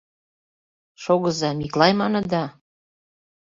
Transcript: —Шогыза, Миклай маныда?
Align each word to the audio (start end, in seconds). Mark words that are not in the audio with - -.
—Шогыза, 1.03 1.49
Миклай 1.59 1.93
маныда? 1.99 2.43